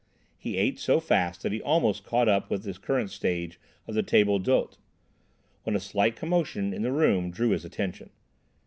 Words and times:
He 0.35 0.57
ate 0.57 0.79
so 0.79 0.99
fast 0.99 1.43
that 1.43 1.51
he 1.51 1.59
had 1.59 1.63
almost 1.67 2.03
caught 2.03 2.27
up 2.27 2.49
with 2.49 2.63
the 2.63 2.73
current 2.73 3.11
stage 3.11 3.59
of 3.87 3.93
the 3.93 4.01
table 4.01 4.39
d'hôte, 4.39 4.77
when 5.61 5.75
a 5.75 5.79
slight 5.79 6.15
commotion 6.15 6.73
in 6.73 6.81
the 6.81 6.91
room 6.91 7.29
drew 7.29 7.49
his 7.49 7.63
attention. 7.65 8.09